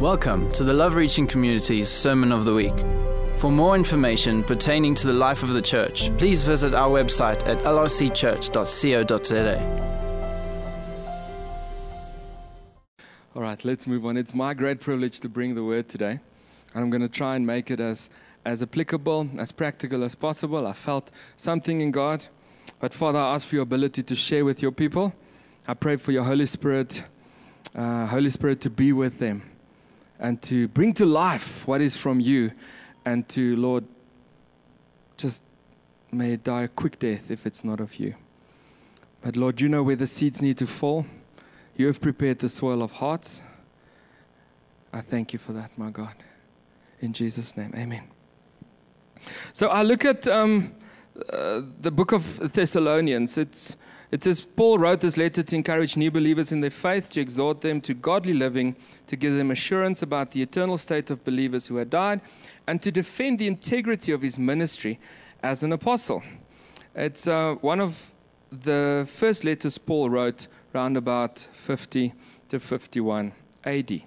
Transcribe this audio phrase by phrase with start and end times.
[0.00, 2.78] Welcome to the Love Reaching Community's Sermon of the Week.
[3.38, 7.56] For more information pertaining to the life of the church, please visit our website at
[7.64, 8.52] lrcchurch.co.za.
[13.34, 14.18] All right, let's move on.
[14.18, 16.20] It's my great privilege to bring the word today.
[16.74, 18.10] And I'm going to try and make it as,
[18.44, 20.66] as applicable, as practical as possible.
[20.66, 22.26] I felt something in God.
[22.80, 25.14] But Father, I ask for your ability to share with your people.
[25.66, 27.02] I pray for your Holy Spirit,
[27.74, 29.55] uh, Holy Spirit to be with them
[30.18, 32.52] and to bring to life what is from you
[33.04, 33.84] and to, Lord,
[35.16, 35.42] just
[36.12, 38.14] may it die a quick death if it's not of you.
[39.22, 41.06] But Lord, you know where the seeds need to fall.
[41.76, 43.42] You have prepared the soil of hearts.
[44.92, 46.14] I thank you for that, my God.
[47.00, 48.04] In Jesus' name, amen.
[49.52, 50.72] So I look at um,
[51.30, 53.36] uh, the book of Thessalonians.
[53.36, 53.76] It's,
[54.10, 57.60] it says Paul wrote this letter to encourage new believers in their faith, to exhort
[57.60, 58.76] them to godly living,
[59.08, 62.20] to give them assurance about the eternal state of believers who had died,
[62.66, 64.98] and to defend the integrity of his ministry
[65.42, 66.22] as an apostle.
[66.94, 68.12] It's uh, one of
[68.50, 72.12] the first letters Paul wrote around about 50
[72.48, 73.32] to 51
[73.64, 74.02] AD.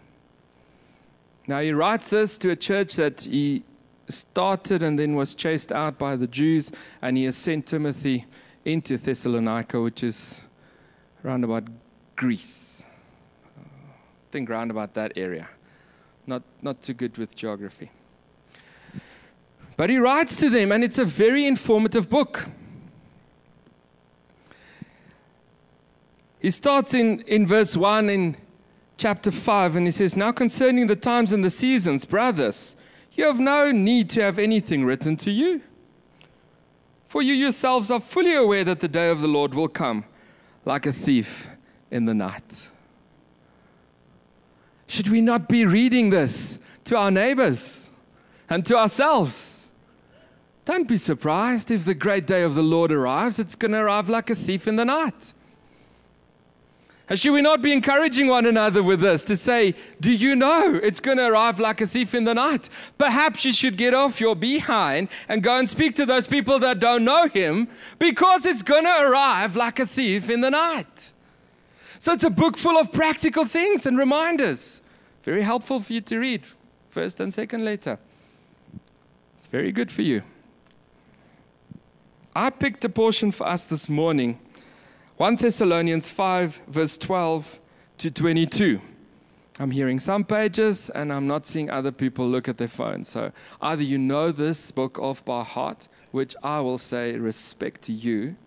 [1.47, 3.63] Now, he writes this to a church that he
[4.07, 6.71] started and then was chased out by the Jews,
[7.02, 8.25] and he has sent Timothy
[8.73, 10.43] into Thessalonica, which is
[11.23, 11.63] around about
[12.15, 12.83] Greece.
[13.57, 15.47] I think around about that area.
[16.27, 17.91] Not, not too good with geography.
[19.75, 22.47] But he writes to them, and it's a very informative book.
[26.39, 28.37] He starts in, in verse 1 in
[28.97, 32.75] chapter 5, and he says, Now concerning the times and the seasons, brothers,
[33.13, 35.61] you have no need to have anything written to you.
[37.09, 40.05] For you yourselves are fully aware that the day of the Lord will come
[40.63, 41.49] like a thief
[41.89, 42.69] in the night.
[44.85, 47.89] Should we not be reading this to our neighbors
[48.47, 49.69] and to ourselves?
[50.65, 53.39] Don't be surprised if the great day of the Lord arrives.
[53.39, 55.33] It's going to arrive like a thief in the night.
[57.09, 60.80] And should we not be encouraging one another with this to say, Do you know
[60.81, 62.70] it's going to arrive like a thief in the night?
[62.99, 66.80] Perhaps you should get off your behind and go and speak to those people that
[66.80, 71.11] don't know him because it's going to arrive like a thief in the night.
[71.97, 74.83] So it's a book full of practical things and reminders.
[75.23, 76.47] Very helpful for you to read,
[76.89, 77.97] first and second letter.
[79.39, 80.21] It's very good for you.
[82.36, 84.39] I picked a portion for us this morning
[85.19, 87.59] 1 Thessalonians 5, verse 12
[87.97, 88.80] to 22.
[89.59, 93.09] I'm hearing some pages and I'm not seeing other people look at their phones.
[93.09, 97.91] So either you know this book off by heart, which I will say respect to
[97.91, 98.37] you,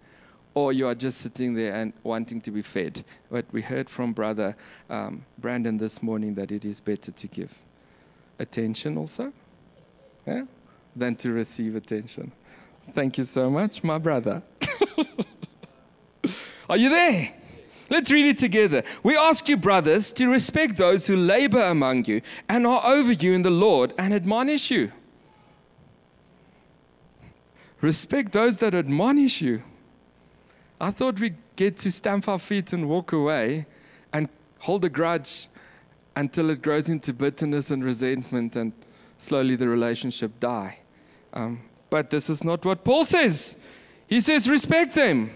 [0.54, 3.04] or you are just sitting there and wanting to be fed.
[3.30, 4.56] But we heard from Brother
[4.88, 7.52] um, Brandon this morning that it is better to give
[8.38, 9.30] attention also
[10.26, 10.44] yeah,
[10.96, 12.32] than to receive attention.
[12.92, 14.42] Thank you so much, my brother.
[16.72, 17.34] Are you there?
[17.90, 18.82] Let's read it together.
[19.02, 23.34] We ask you, brothers, to respect those who labor among you and are over you
[23.34, 24.90] in the Lord and admonish you.
[27.82, 29.62] Respect those that admonish you.
[30.80, 33.66] I thought we'd get to stamp our feet and walk away
[34.14, 34.30] and
[34.60, 35.48] hold a grudge
[36.16, 38.72] until it grows into bitterness and resentment and
[39.18, 40.78] slowly the relationship die.
[41.34, 43.58] Um, but this is not what Paul says.
[44.06, 45.32] He says, respect them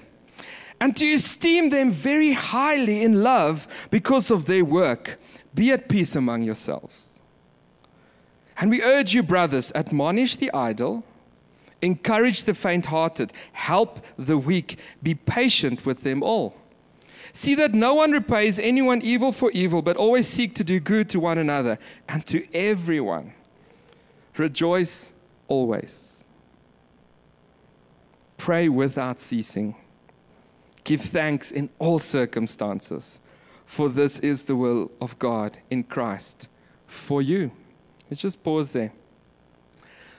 [0.81, 5.19] and to esteem them very highly in love because of their work.
[5.54, 7.19] Be at peace among yourselves.
[8.59, 11.04] And we urge you, brothers, admonish the idle,
[11.82, 16.54] encourage the faint hearted, help the weak, be patient with them all.
[17.32, 21.10] See that no one repays anyone evil for evil, but always seek to do good
[21.10, 23.34] to one another and to everyone.
[24.37, 25.12] Rejoice
[25.48, 26.25] always.
[28.38, 29.75] Pray without ceasing.
[30.86, 33.19] Give thanks in all circumstances,
[33.64, 36.47] for this is the will of God in Christ
[36.86, 37.50] for you.
[38.08, 38.93] Let's just pause there.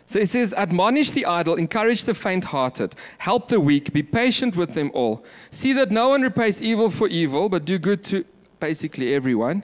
[0.07, 4.57] So he says, Admonish the idle, encourage the faint hearted, help the weak, be patient
[4.57, 5.23] with them all.
[5.51, 8.25] See that no one repays evil for evil, but do good to
[8.59, 9.63] basically everyone.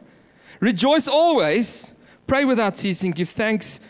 [0.62, 1.94] Rejoice always,
[2.28, 3.81] pray without ceasing, give thanks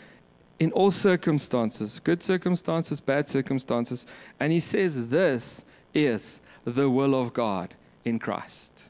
[0.58, 4.04] in all circumstances good circumstances, bad circumstances.
[4.40, 7.74] And he says, This is the will of God
[8.04, 8.84] in Christ.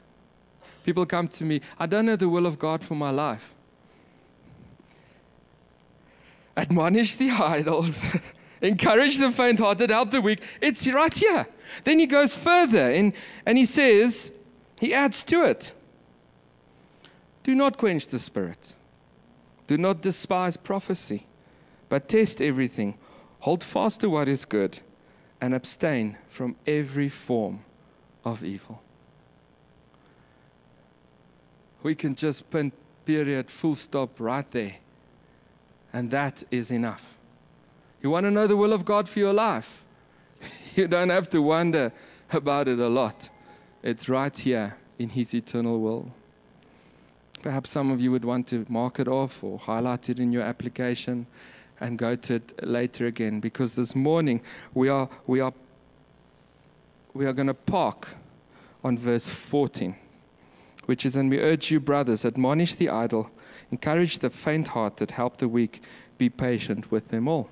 [0.83, 3.53] People come to me, I don't know the will of God for my life.
[6.55, 7.99] Admonish the idols,
[8.61, 10.41] encourage the faint hearted, help the weak.
[10.61, 11.47] It's right here.
[11.83, 13.13] Then he goes further and,
[13.45, 14.31] and he says,
[14.79, 15.73] he adds to it
[17.43, 18.75] Do not quench the spirit.
[19.67, 21.25] Do not despise prophecy,
[21.89, 22.97] but test everything.
[23.39, 24.79] Hold fast to what is good
[25.45, 27.63] and abstain from every form
[28.23, 28.81] of evil.
[31.83, 32.71] We can just pin
[33.05, 34.77] period, full stop right there.
[35.93, 37.15] And that is enough.
[38.01, 39.83] You want to know the will of God for your life?
[40.75, 41.93] You don't have to wonder
[42.31, 43.29] about it a lot.
[43.83, 46.11] It's right here in His eternal will.
[47.43, 50.41] Perhaps some of you would want to mark it off or highlight it in your
[50.41, 51.27] application
[51.79, 54.41] and go to it later again because this morning
[54.73, 55.53] we are, we are,
[57.13, 58.09] we are going to park
[58.83, 59.95] on verse 14,
[60.85, 63.29] which is, And we urge you, brothers, admonish the idle,
[63.71, 65.81] encourage the faint hearted, help the weak,
[66.17, 67.49] be patient with them all.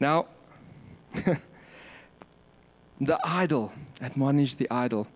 [0.00, 0.26] Now,
[3.00, 5.06] the idle, admonish the idle.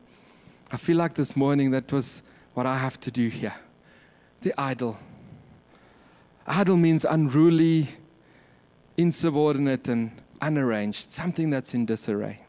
[0.71, 2.23] I feel like this morning that was
[2.55, 3.55] what I have to do here.
[4.43, 4.99] The idle.
[6.49, 7.89] Idle means unruly,
[8.97, 10.11] insubordinate, and
[10.41, 12.41] unarranged, something that's in disarray.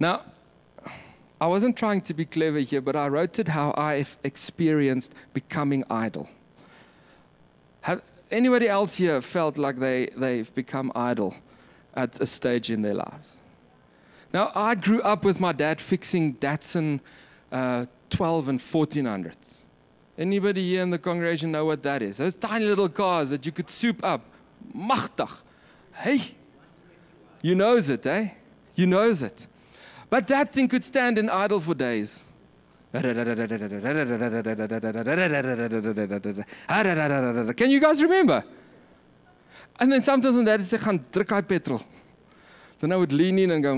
[0.00, 0.22] Now,
[1.40, 5.84] I wasn't trying to be clever here, but I wrote it how I've experienced becoming
[5.88, 6.28] idle.
[7.82, 8.02] Have
[8.32, 11.36] anybody else here felt like they, they've become idle
[11.94, 13.36] at a stage in their lives?
[14.32, 17.00] Now, I grew up with my dad fixing Datsun
[17.52, 19.59] uh, 12 and 1400s.
[20.20, 22.18] Anybody here in the congregation know what that is?
[22.18, 24.20] Those tiny little cars that you could soup up.
[24.76, 25.30] Machtig.
[25.94, 26.36] Hey,
[27.40, 28.28] you knows it, eh?
[28.74, 29.46] You knows it.
[30.10, 32.22] But that thing could stand in idle for days.
[32.92, 33.16] Can
[37.70, 38.44] you guys remember?
[39.78, 41.80] And then sometimes when dad said, gaan druk hy petrol.
[42.78, 43.72] Then I would lean in and go,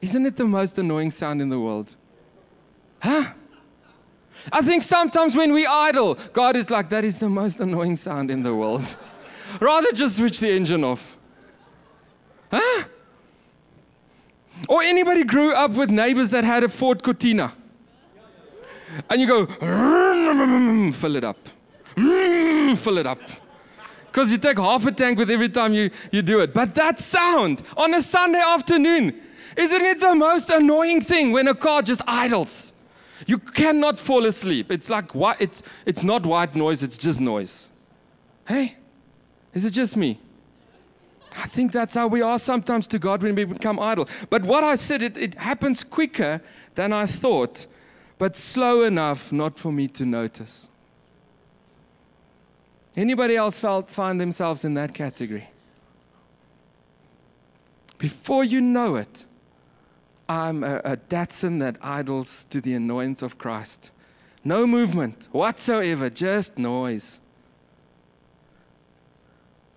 [0.00, 1.94] Isn't it the most annoying sound in the world?
[3.00, 3.32] Huh?
[4.52, 8.30] I think sometimes when we idle, God is like, that is the most annoying sound
[8.30, 8.96] in the world.
[9.60, 11.16] Rather just switch the engine off.
[12.50, 12.84] Huh?
[14.68, 17.54] Or anybody grew up with neighbors that had a Ford Cortina.
[19.08, 19.46] And you go,
[20.92, 21.38] fill it up.
[21.96, 23.18] Fill it up
[24.10, 26.52] because you take half a tank with every time you, you do it.
[26.52, 29.20] But that sound on a Sunday afternoon,
[29.56, 32.69] isn't it the most annoying thing when a car just idles?
[33.26, 34.70] You cannot fall asleep.
[34.70, 37.70] It's like it's, it's not white noise, it's just noise.
[38.46, 38.76] Hey,
[39.54, 40.18] is it just me?
[41.36, 44.08] I think that's how we are sometimes to God when we become idle.
[44.30, 46.40] But what I said, it, it happens quicker
[46.74, 47.66] than I thought,
[48.18, 50.68] but slow enough not for me to notice.
[52.96, 55.48] Anybody else felt, find themselves in that category?
[57.98, 59.24] Before you know it,
[60.30, 63.90] I'm a, a Datsun that idles to the annoyance of Christ.
[64.44, 67.18] No movement whatsoever, just noise.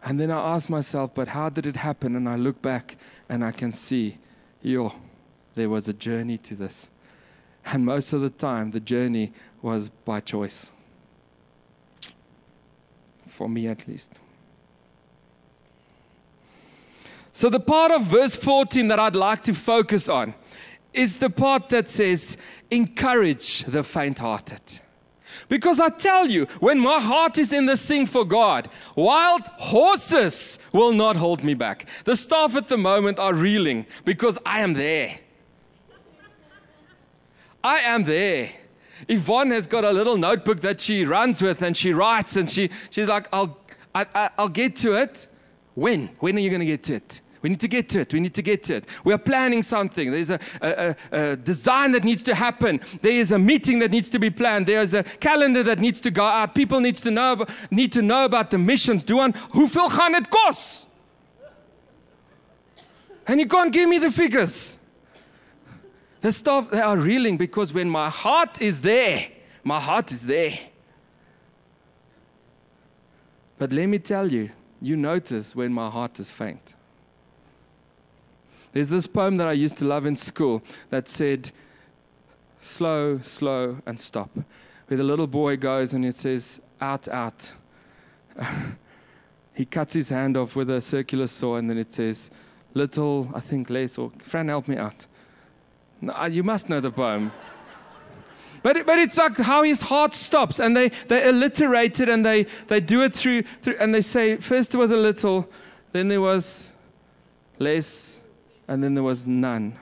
[0.03, 2.15] And then I ask myself, but how did it happen?
[2.15, 2.97] And I look back
[3.29, 4.19] and I can see,
[4.61, 4.93] yo,
[5.55, 6.91] there was a journey to this.
[7.65, 9.33] And most of the time, the journey
[9.63, 10.71] was by choice
[13.25, 14.19] for me at least.
[17.31, 20.35] So, the part of verse 14 that I'd like to focus on
[20.93, 22.37] is the part that says,
[22.71, 24.61] encourage the faint hearted.
[25.49, 30.59] Because I tell you, when my heart is in this thing for God, wild horses
[30.71, 31.87] will not hold me back.
[32.05, 35.19] The staff at the moment are reeling because I am there.
[37.63, 38.49] I am there.
[39.07, 42.69] Yvonne has got a little notebook that she runs with and she writes and she,
[42.89, 43.57] she's like, I'll,
[43.93, 45.27] I, I, I'll get to it.
[45.75, 46.07] When?
[46.19, 47.21] When are you going to get to it?
[47.43, 48.13] We need to get to it.
[48.13, 48.85] We need to get to it.
[49.03, 50.11] We are planning something.
[50.11, 52.79] There's a, a, a, design that needs to happen.
[53.01, 54.65] There is a meeting that needs to be planned.
[54.65, 56.55] There's a calendar that needs to go out.
[56.55, 59.03] People needs to know, need to know about the missions.
[59.03, 60.87] Do one, hoeveel gaan het kos?
[63.27, 64.77] And you can't give me the figures.
[66.21, 69.27] The stuff, they are reeling because when my heart is there,
[69.65, 70.57] my heart is there.
[73.57, 76.75] But let me tell you, you notice when my heart is faint.
[78.73, 81.51] There's this poem that I used to love in school that said,
[82.59, 84.31] slow, slow, and stop.
[84.87, 87.53] Where the little boy goes and it says, out, out.
[89.53, 92.31] he cuts his hand off with a circular saw and then it says,
[92.73, 95.05] little, I think less, or Fran, help me out.
[96.01, 97.31] No, uh, you must know the poem.
[98.63, 102.25] But, it, but it's like how his heart stops, and they, they alliterate it and
[102.25, 105.49] they, they do it through, through, and they say, first there was a little,
[105.91, 106.71] then there was
[107.59, 108.12] less,
[108.67, 109.77] and then there was none.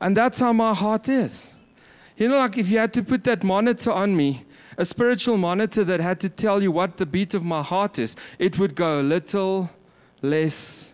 [0.00, 1.54] And that's how my heart is.
[2.16, 4.44] You know, like if you had to put that monitor on me,
[4.76, 8.14] a spiritual monitor that had to tell you what the beat of my heart is,
[8.38, 9.70] it would go a little,
[10.22, 10.92] less,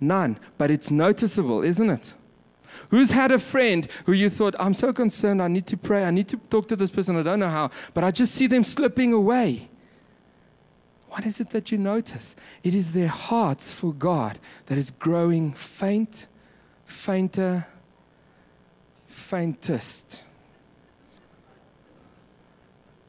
[0.00, 0.38] none.
[0.58, 2.14] But it's noticeable, isn't it?
[2.90, 6.10] Who's had a friend who you thought, I'm so concerned, I need to pray, I
[6.10, 8.62] need to talk to this person, I don't know how, but I just see them
[8.62, 9.70] slipping away?
[11.16, 12.36] What is it that you notice?
[12.62, 16.26] It is their hearts for God that is growing faint,
[16.84, 17.66] fainter,
[19.06, 20.22] faintest.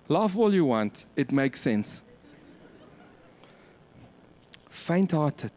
[0.07, 2.01] Laugh all you want, it makes sense.
[4.69, 5.51] Faint hearted.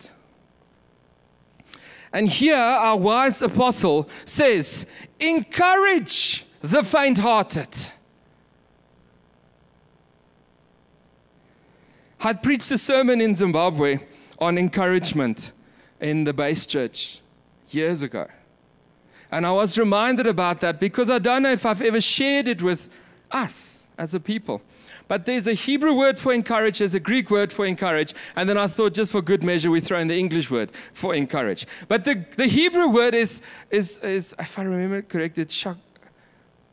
[2.13, 4.87] And here, our wise apostle says,
[5.21, 7.69] encourage the faint hearted.
[12.23, 14.01] I preached a sermon in Zimbabwe
[14.39, 15.53] on encouragement
[16.01, 17.23] in the base church
[17.71, 18.27] years ago.
[19.31, 22.61] And I was reminded about that because I don't know if I've ever shared it
[22.61, 22.91] with
[23.31, 24.61] us as a people.
[25.09, 28.59] But there's a Hebrew word for encourage, there's a Greek word for encourage, and then
[28.59, 31.67] I thought just for good measure we throw in the English word for encourage.
[31.89, 35.65] But the, the Hebrew word is, is, is, if I remember correctly, it's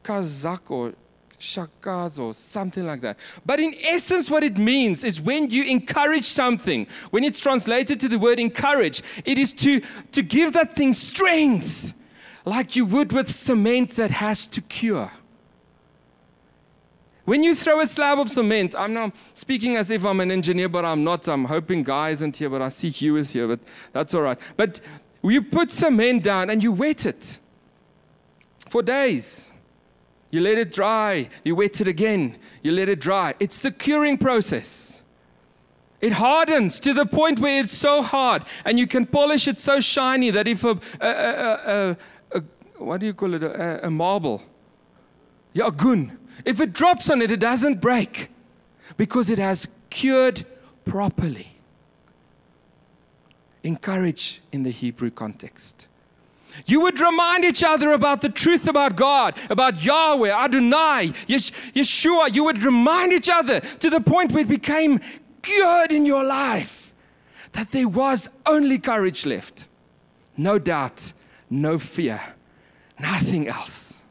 [0.03, 0.93] shakazak or
[1.39, 3.17] shakaz or something like that.
[3.45, 8.07] But in essence, what it means is when you encourage something, when it's translated to
[8.07, 11.93] the word encourage, it is to, to give that thing strength,
[12.45, 15.11] like you would with cement that has to cure.
[17.25, 20.69] When you throw a slab of cement, I'm not speaking as if I'm an engineer,
[20.69, 21.27] but I'm not.
[21.27, 23.59] I'm hoping Guy isn't here, but I see Hugh is here, but
[23.91, 24.39] that's all right.
[24.55, 24.79] But
[25.21, 27.39] you put cement down and you wet it
[28.69, 29.51] for days.
[30.29, 33.33] You let it dry, you wet it again, you let it dry.
[33.39, 35.01] It's the curing process.
[35.99, 39.79] It hardens to the point where it's so hard, and you can polish it so
[39.79, 41.97] shiny that if a, a, a,
[42.33, 42.43] a
[42.77, 44.43] what do you call it, a, marble,
[45.53, 48.29] yeah, gun, if it drops on it, it doesn't break
[48.95, 50.45] because it has cured
[50.85, 51.53] properly.
[53.63, 55.87] Encourage in the Hebrew context.
[56.65, 62.33] You would remind each other about the truth about God, about Yahweh, Adonai, Yeshua.
[62.33, 64.99] You would remind each other to the point where it became
[65.41, 66.93] good in your life
[67.53, 69.67] that there was only courage left.
[70.35, 71.13] No doubt,
[71.49, 72.21] no fear,
[72.99, 74.03] nothing else.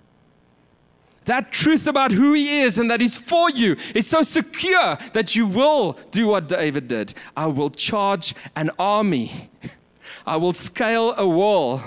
[1.26, 5.34] That truth about who He is and that He's for you is so secure that
[5.34, 7.14] you will do what David did.
[7.36, 9.50] I will charge an army,
[10.26, 11.82] I will scale a wall,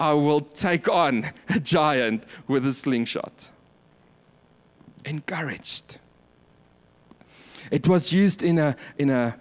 [0.00, 3.50] I will take on a giant with a slingshot.
[5.04, 5.98] Encouraged.
[7.70, 9.36] It was used in a, in a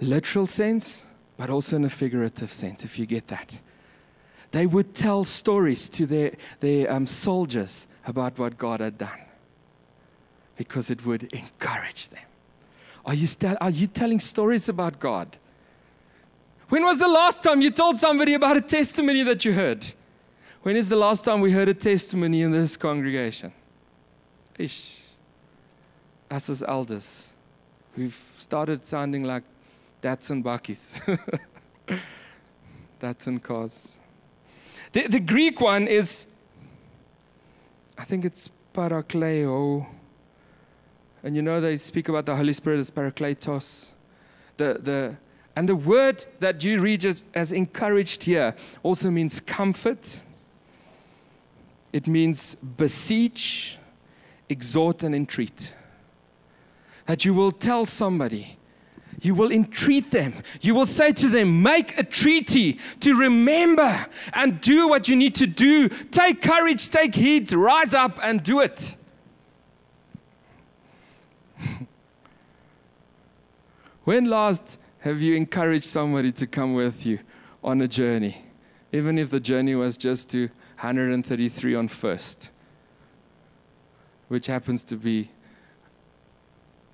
[0.00, 1.04] literal sense,
[1.36, 3.52] but also in a figurative sense, if you get that.
[4.52, 9.20] They would tell stories to their, their um, soldiers about what God had done
[10.56, 12.24] because it would encourage them.
[13.04, 15.36] Are you, st- are you telling stories about God?
[16.68, 19.86] When was the last time you told somebody about a testimony that you heard?
[20.62, 23.52] When is the last time we heard a testimony in this congregation?
[24.58, 24.98] Ish.
[26.28, 27.32] Us as elders,
[27.96, 29.44] we've started sounding like
[30.02, 31.20] Datsun Bakkies.
[33.00, 33.96] Datsun cars.
[34.90, 36.26] The, the Greek one is,
[37.96, 39.86] I think it's parakaleo.
[41.22, 43.92] And you know they speak about the Holy Spirit as parakletos.
[44.56, 45.16] The, the,
[45.56, 50.20] and the word that you read as, as encouraged here also means comfort,
[51.94, 53.78] it means beseech,
[54.50, 55.72] exhort, and entreat.
[57.06, 58.58] That you will tell somebody,
[59.22, 64.60] you will entreat them, you will say to them, make a treaty to remember and
[64.60, 65.88] do what you need to do.
[65.88, 68.94] Take courage, take heed, rise up and do it.
[74.04, 77.20] when last have you encouraged somebody to come with you
[77.62, 78.44] on a journey?
[78.92, 80.48] Even if the journey was just to
[80.80, 82.50] 133 on first,
[84.26, 85.30] which happens to be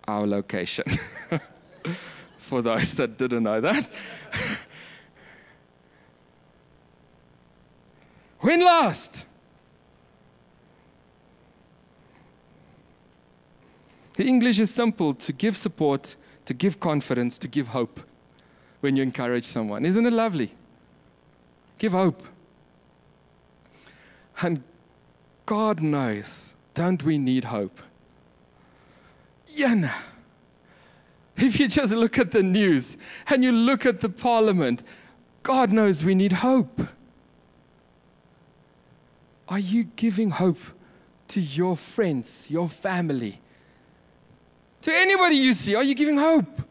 [0.06, 0.84] our location.
[2.36, 3.90] For those that didn't know that.
[8.40, 9.24] when last?
[14.14, 16.16] The English is simple to give support
[16.46, 18.00] to give confidence, to give hope
[18.80, 19.84] when you encourage someone.
[19.84, 20.52] Isn't it lovely?
[21.78, 22.22] Give hope.
[24.40, 24.62] And
[25.46, 27.80] God knows, don't we need hope?
[29.48, 29.94] Yeah.
[31.36, 32.96] If you just look at the news
[33.28, 34.82] and you look at the parliament,
[35.42, 36.82] God knows we need hope.
[39.48, 40.60] Are you giving hope
[41.28, 43.40] to your friends, your family?
[44.82, 46.62] To anybody you see, are you giving hope?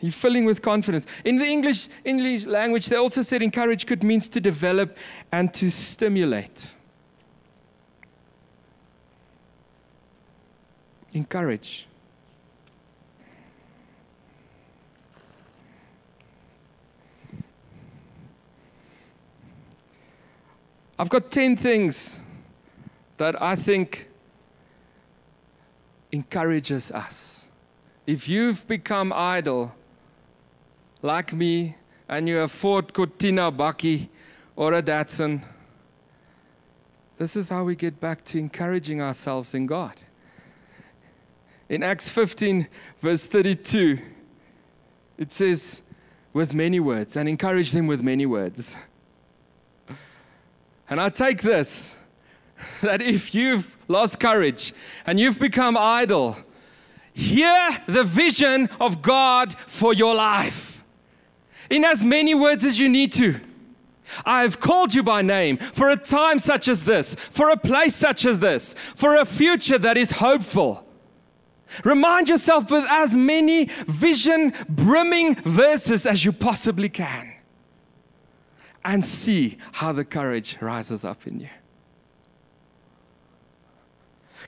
[0.00, 1.06] You're filling with confidence.
[1.24, 4.96] In the English, English language, they also said encourage could means to develop
[5.32, 6.72] and to stimulate.
[11.12, 11.86] Encourage.
[20.98, 22.20] I've got 10 things
[23.16, 24.08] that I think
[26.14, 27.48] encourages us.
[28.06, 29.74] If you've become idle,
[31.02, 31.76] like me,
[32.08, 34.08] and you have Ford Cortina Bakkie
[34.54, 35.42] or a Datsun,
[37.18, 39.94] this is how we get back to encouraging ourselves in God.
[41.68, 42.68] In Acts 15,
[43.00, 43.98] verse 32,
[45.18, 45.82] it says,
[46.32, 48.76] with many words, and encourage them with many words.
[50.88, 51.96] And I take this
[52.82, 54.72] that if you've lost courage
[55.06, 56.36] and you've become idle,
[57.12, 60.84] hear the vision of God for your life
[61.70, 63.40] in as many words as you need to.
[64.26, 67.96] I have called you by name for a time such as this, for a place
[67.96, 70.86] such as this, for a future that is hopeful.
[71.82, 77.32] Remind yourself with as many vision brimming verses as you possibly can
[78.84, 81.48] and see how the courage rises up in you.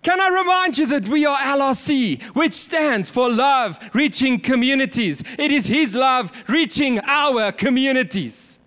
[0.03, 5.23] Can I remind you that we are LRC, which stands for Love Reaching Communities?
[5.38, 8.59] It is His love reaching our communities.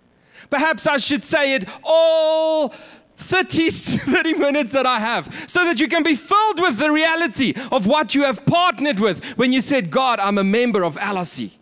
[0.50, 2.74] Perhaps I should say it all
[3.18, 7.54] 30, 30 minutes that I have so that you can be filled with the reality
[7.72, 11.59] of what you have partnered with when you said, God, I'm a member of LRC.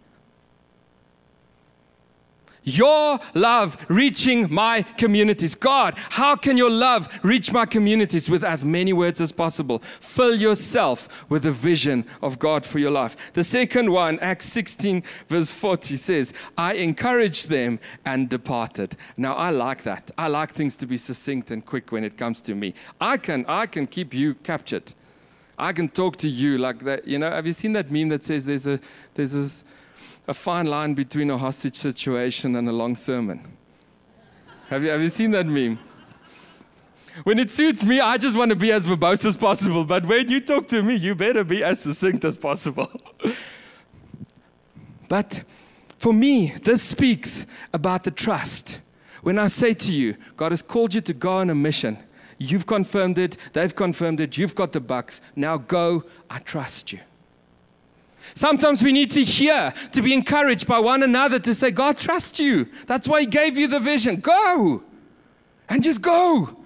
[2.68, 5.56] Your love reaching my communities.
[5.56, 9.80] God, how can your love reach my communities with as many words as possible?
[10.02, 13.16] Fill yourself with the vision of God for your life.
[13.32, 18.98] The second one, Acts 16, verse 40 says, I encouraged them and departed.
[19.16, 20.12] Now I like that.
[20.18, 22.74] I like things to be succinct and quick when it comes to me.
[23.00, 24.94] I can I can keep you captured.
[25.58, 27.08] I can talk to you like that.
[27.08, 28.80] You know, have you seen that meme that says there's a
[29.14, 29.64] there's this
[30.28, 33.58] a fine line between a hostage situation and a long sermon.
[34.70, 35.80] have, you, have you seen that meme?
[37.24, 39.84] When it suits me, I just want to be as verbose as possible.
[39.86, 42.92] But when you talk to me, you better be as succinct as possible.
[45.08, 45.44] but
[45.98, 48.82] for me, this speaks about the trust.
[49.24, 51.98] When I say to you, God has called you to go on a mission,
[52.38, 55.22] you've confirmed it, they've confirmed it, you've got the bucks.
[55.36, 57.00] Now go, I trust you.
[58.34, 62.40] Sometimes we need to hear, to be encouraged by one another to say, God trusts
[62.40, 62.68] you.
[62.86, 64.18] That's why He gave you the vision.
[64.18, 64.84] Go
[65.70, 66.58] and just go.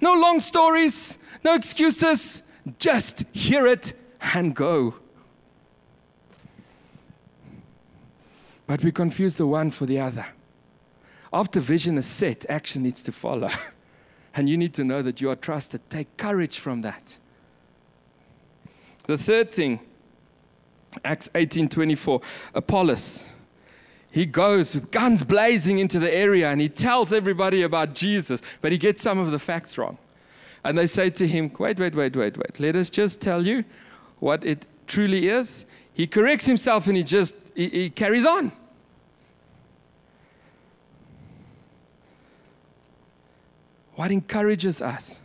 [0.00, 2.42] No long stories, no excuses.
[2.78, 3.94] Just hear it
[4.34, 4.94] and go.
[8.66, 10.26] But we confuse the one for the other.
[11.32, 13.50] After vision is set, action needs to follow.
[14.32, 15.80] And you need to know that you are trusted.
[15.90, 17.18] Take courage from that.
[19.06, 19.80] The third thing
[21.04, 22.22] Acts 18:24,
[22.54, 23.26] Apollos.
[24.12, 28.72] He goes with guns blazing into the area and he tells everybody about Jesus, but
[28.72, 29.98] he gets some of the facts wrong.
[30.64, 32.60] And they say to him, Wait, wait, wait, wait, wait.
[32.60, 33.64] Let us just tell you
[34.18, 35.64] what it truly is.
[35.92, 38.52] He corrects himself and he just he, he carries on.
[43.94, 45.20] What encourages us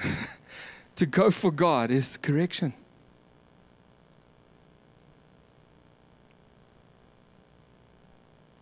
[0.96, 2.72] to go for God is correction.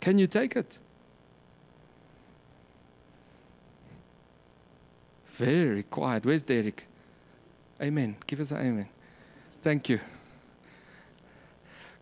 [0.07, 0.79] Can you take it?
[5.31, 6.25] Very quiet.
[6.25, 6.87] Where's Derek?
[7.83, 8.17] Amen.
[8.25, 8.89] Give us an amen.
[9.65, 9.99] Thank you.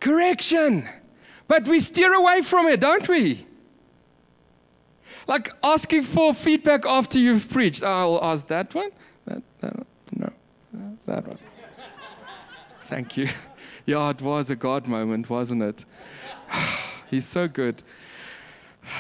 [0.01, 0.87] Correction.
[1.49, 3.47] But we steer away from it, don't we?
[5.27, 7.83] Like asking for feedback after you've preached.
[7.83, 8.91] I'll ask that one.
[9.25, 9.87] That, that one.
[10.15, 11.39] No, that one.
[12.87, 13.29] Thank you.
[13.87, 15.85] Yeah, it was a God moment, wasn't it?
[17.11, 17.83] He's so good.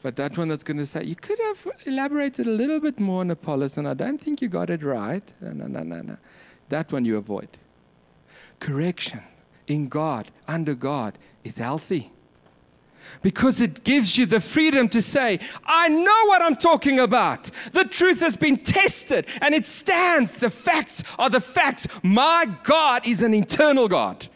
[0.00, 3.20] But that one that's going to say, you could have elaborated a little bit more
[3.20, 5.24] on Apollos, and I don't think you got it right.
[5.40, 6.16] No, no, no, no, no.
[6.68, 7.48] That one you avoid.
[8.60, 9.20] Correction
[9.66, 12.12] in God, under God, is healthy.
[13.22, 17.50] Because it gives you the freedom to say, I know what I'm talking about.
[17.72, 20.34] The truth has been tested and it stands.
[20.34, 21.86] The facts are the facts.
[22.02, 24.28] My God is an eternal God.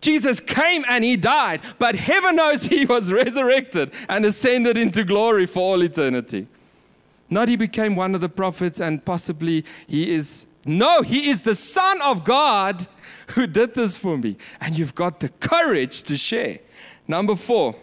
[0.00, 5.46] Jesus came and he died, but heaven knows he was resurrected and ascended into glory
[5.46, 6.46] for all eternity.
[7.28, 10.46] Not he became one of the prophets and possibly he is.
[10.64, 12.86] No, he is the Son of God
[13.28, 14.36] who did this for me.
[14.60, 16.58] And you've got the courage to share.
[17.06, 17.76] Number four,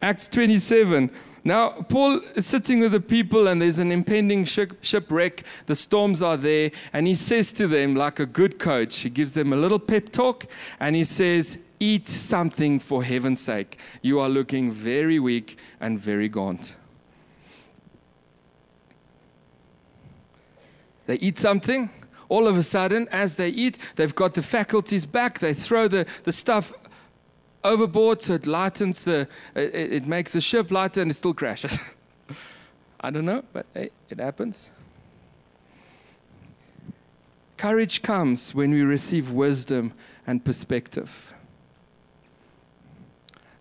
[0.00, 1.10] Acts 27.
[1.46, 5.44] Now, Paul is sitting with the people, and there's an impending shipwreck.
[5.66, 9.32] The storms are there, and he says to them, like a good coach, he gives
[9.34, 10.46] them a little pep talk,
[10.80, 13.78] and he says, Eat something for heaven's sake.
[14.02, 16.74] You are looking very weak and very gaunt.
[21.06, 21.90] They eat something.
[22.28, 25.38] All of a sudden, as they eat, they've got the faculties back.
[25.38, 26.72] They throw the, the stuff
[27.66, 31.78] overboard so it lightens the, it, it makes the ship lighter and it still crashes.
[33.00, 34.70] I don't know, but hey, it happens.
[37.56, 39.92] Courage comes when we receive wisdom
[40.26, 41.34] and perspective.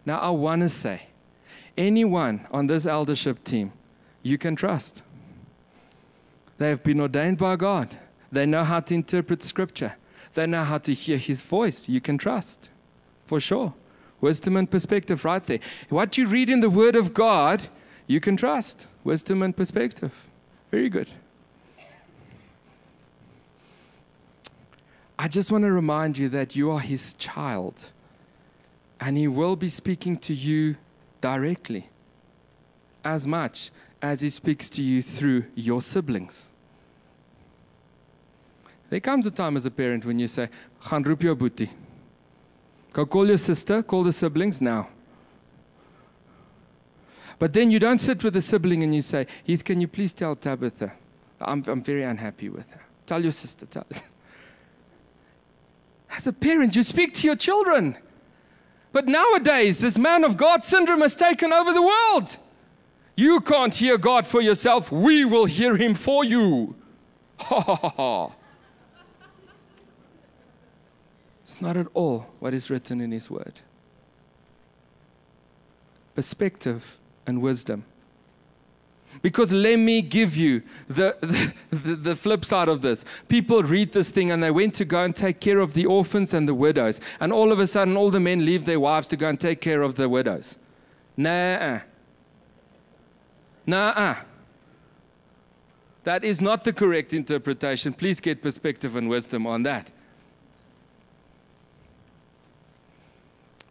[0.06, 1.08] Now, I want to say,
[1.78, 3.72] anyone on this eldership team,
[4.22, 5.02] you can trust.
[6.58, 7.98] They have been ordained by God.
[8.32, 9.96] They know how to interpret scripture.
[10.34, 11.88] They know how to hear his voice.
[11.88, 12.70] You can trust,
[13.26, 13.74] for sure.
[14.22, 15.60] Wisdom and perspective, right there.
[15.90, 17.68] What you read in the Word of God,
[18.08, 18.88] you can trust.
[19.04, 20.28] Wisdom and perspective.
[20.72, 21.10] Very good.
[25.18, 27.92] I just want to remind you that you are His child,
[29.00, 30.76] and He will be speaking to you
[31.22, 31.90] directly
[33.04, 36.50] as much as He speaks to you through your siblings.
[38.90, 40.50] There comes a time as a parent when you say,
[40.84, 41.70] Gaan roep.
[42.96, 44.88] Go call your sister, call the siblings now.
[47.38, 50.14] But then you don't sit with the sibling and you say, Heath, can you please
[50.14, 50.94] tell Tabitha?
[51.42, 52.80] I'm, I'm very unhappy with her.
[53.06, 53.66] Tell your sister.
[53.66, 53.86] Tell.
[56.18, 57.98] As a parent, you speak to your children.
[58.94, 62.38] But nowadays, this man of God syndrome has taken over the world.
[63.18, 64.90] You can't hear God for yourself.
[64.90, 66.76] We will hear him for you.
[67.40, 68.32] Ha ha ha ha.
[71.46, 73.62] It's not at all what is written in His Word.
[76.16, 77.86] Perspective and wisdom.
[79.22, 81.16] Because let me give you the,
[81.70, 83.06] the, the, flip side of this.
[83.28, 86.34] People read this thing and they went to go and take care of the orphans
[86.34, 87.00] and the widows.
[87.20, 89.62] And all of a sudden, all the men leave their wives to go and take
[89.62, 90.58] care of the widows.
[91.16, 91.82] Nah.
[93.68, 94.16] Nah.
[96.06, 97.94] That is not the correct interpretation.
[97.94, 99.92] Please get perspective and wisdom on that.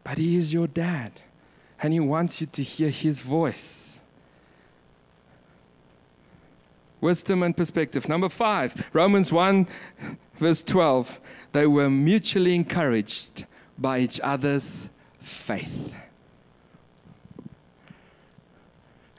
[0.05, 1.13] But He is your dad,
[1.83, 3.99] and He wants you to hear His voice.
[7.01, 8.09] Wisdom and perspective.
[8.09, 9.67] Number five, Romans 1,
[10.37, 11.21] verse 12.
[11.53, 13.45] They were mutually encouraged
[13.79, 14.89] by each other's
[15.21, 15.95] faith.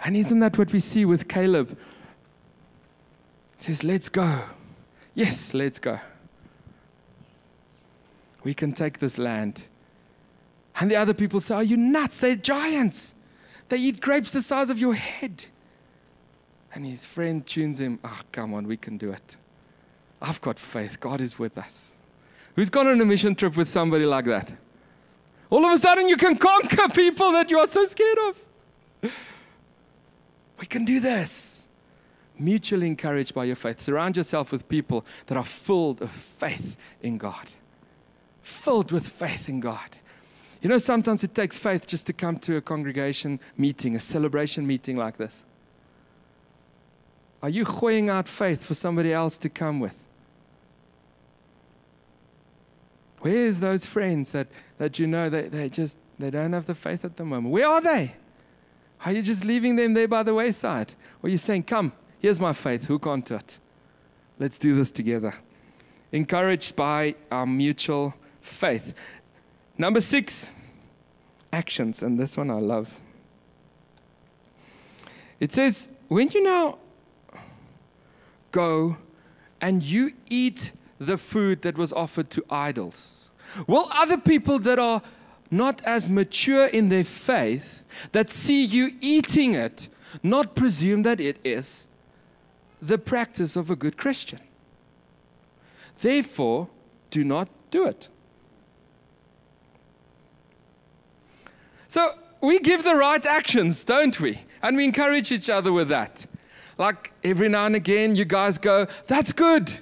[0.03, 1.77] And isn't that what we see with Caleb?
[3.57, 4.41] He says, Let's go.
[5.15, 5.99] Yes, let's go.
[8.43, 9.63] We can take this land.
[10.79, 12.17] And the other people say, Are you nuts?
[12.17, 13.15] They're giants.
[13.69, 15.45] They eat grapes the size of your head.
[16.73, 19.37] And his friend tunes him, Oh, ah, come on, we can do it.
[20.21, 20.99] I've got faith.
[20.99, 21.93] God is with us.
[22.55, 24.51] Who's gone on a mission trip with somebody like that?
[25.49, 28.45] All of a sudden, you can conquer people that you are so scared of.
[30.57, 31.67] We can do this.
[32.37, 33.81] Mutually encouraged by your faith.
[33.81, 37.49] Surround yourself with people that are filled of faith in God.
[38.41, 39.97] Filled with faith in God.
[40.61, 44.65] You know, sometimes it takes faith just to come to a congregation meeting, a celebration
[44.65, 45.43] meeting like this.
[47.43, 49.95] Are you hoying out faith for somebody else to come with?
[53.19, 57.03] Where's those friends that, that you know they, they just they don't have the faith
[57.03, 57.51] at the moment?
[57.51, 58.15] Where are they?
[59.05, 60.93] Are you just leaving them there by the wayside?
[61.21, 63.57] Or are you saying, Come, here's my faith, hook onto it.
[64.39, 65.33] Let's do this together.
[66.11, 68.93] Encouraged by our mutual faith.
[69.77, 70.51] Number six,
[71.51, 72.99] actions, and this one I love.
[75.39, 76.77] It says, When you now
[78.51, 78.97] go
[79.59, 83.29] and you eat the food that was offered to idols,
[83.67, 85.01] will other people that are
[85.51, 87.83] not as mature in their faith,
[88.13, 89.89] that see you eating it,
[90.23, 91.87] not presume that it is
[92.81, 94.39] the practice of a good Christian?
[96.01, 96.69] Therefore,
[97.09, 98.07] do not do it.
[101.95, 104.41] So we give the right actions, don't we?
[104.61, 106.25] And we encourage each other with that.
[106.77, 109.79] Like every now and again, you guys go, That's good.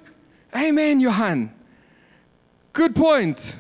[0.56, 1.52] Amen, Johan.
[2.72, 3.56] Good point.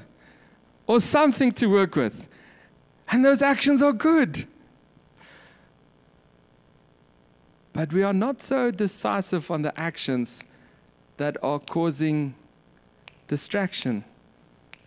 [0.85, 2.29] Or something to work with.
[3.09, 4.47] And those actions are good.
[7.71, 10.43] But we are not so decisive on the actions
[11.17, 12.35] that are causing
[13.27, 14.03] distraction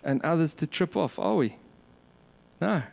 [0.04, 1.56] and others to trip off, are we?
[2.60, 2.84] No.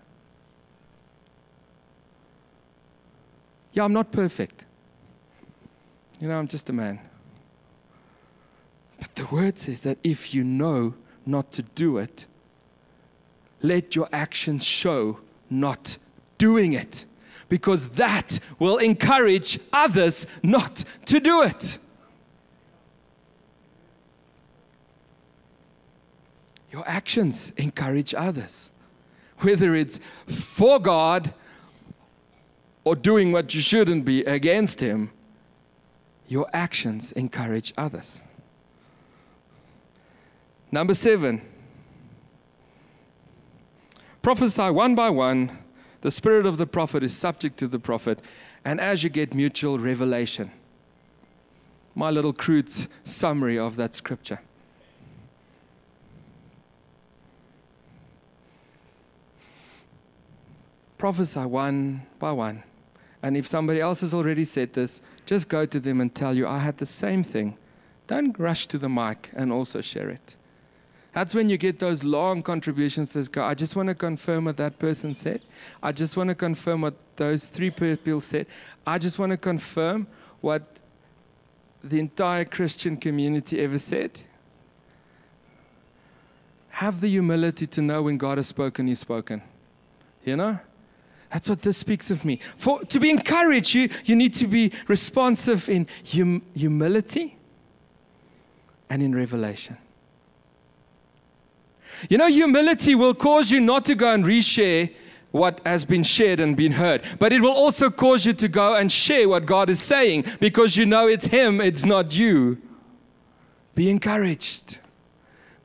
[3.73, 4.65] Yeah, I'm not perfect.
[6.19, 6.99] You know, I'm just a man.
[8.99, 10.93] But the word says that if you know
[11.25, 12.27] not to do it,
[13.61, 15.97] let your actions show not
[16.37, 17.05] doing it.
[17.49, 21.77] Because that will encourage others not to do it.
[26.71, 28.71] Your actions encourage others.
[29.39, 31.33] Whether it's for God
[32.83, 35.11] or doing what you shouldn't be against Him,
[36.27, 38.23] your actions encourage others.
[40.71, 41.41] Number seven,
[44.21, 45.59] prophesy one by one.
[46.01, 48.19] The spirit of the prophet is subject to the prophet,
[48.65, 50.51] and as you get mutual revelation.
[51.95, 52.71] My little crude
[53.03, 54.41] summary of that scripture.
[60.97, 62.63] Prophesy one by one.
[63.23, 66.45] And if somebody else has already said this, just go to them and tell you,
[66.45, 67.57] I had the same thing.
[68.05, 70.35] Don't rush to the mic and also share it.
[71.13, 74.57] That's when you get those long contributions that go, I just want to confirm what
[74.57, 75.41] that person said.
[75.81, 78.45] I just want to confirm what those three people said.
[78.85, 80.07] I just want to confirm
[80.41, 80.63] what
[81.83, 84.19] the entire Christian community ever said.
[86.69, 89.43] Have the humility to know when God has spoken, He's spoken.
[90.25, 90.59] You know?
[91.33, 92.39] That's what this speaks of me.
[92.57, 97.37] For to be encouraged, you, you need to be responsive in hum, humility
[98.87, 99.75] and in revelation.
[102.07, 104.93] You know, humility will cause you not to go and reshare
[105.31, 108.75] what has been shared and been heard, but it will also cause you to go
[108.75, 112.61] and share what God is saying because you know it's Him, it's not you.
[113.73, 114.77] Be encouraged.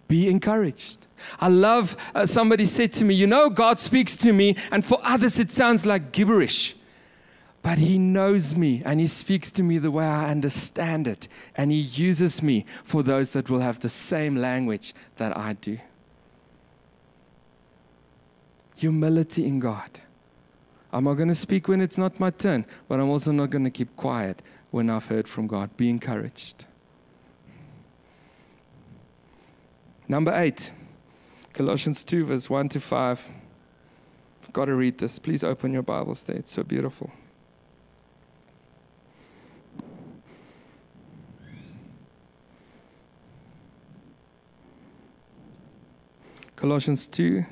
[0.07, 0.98] Be encouraged.
[1.41, 4.99] I love uh, somebody said to me, You know, God speaks to me, and for
[5.03, 6.77] others it sounds like gibberish.
[7.63, 11.29] But He knows me and He speaks to me the way I understand it.
[11.57, 15.79] And He uses me for those that will have the same language that I do
[18.79, 19.91] humility in God.
[20.93, 23.65] I'm not going to speak when it's not my turn, but I'm also not going
[23.65, 25.77] to keep quiet when I've heard from God.
[25.77, 26.65] Be encouraged.
[30.07, 30.71] Number eight,
[31.59, 33.29] Colossians 2, verse 1 to 5.
[34.45, 35.19] I've got to read this.
[35.19, 36.37] Please open your Bibles there.
[36.37, 37.11] It's so beautiful.
[46.55, 47.45] Colossians 2,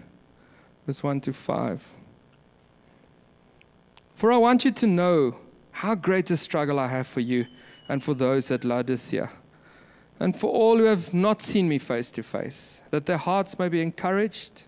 [0.87, 1.92] verse 1 to 5.
[4.14, 5.35] For I want you to know
[5.73, 7.47] how great a struggle I have for you
[7.88, 9.31] and for those at Laodicea,
[10.18, 13.68] and for all who have not seen me face to face, that their hearts may
[13.68, 14.64] be encouraged,